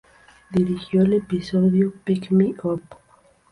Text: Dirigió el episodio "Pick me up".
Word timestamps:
Dirigió 0.49 1.03
el 1.03 1.13
episodio 1.13 1.93
"Pick 2.03 2.31
me 2.31 2.55
up". 2.63 2.81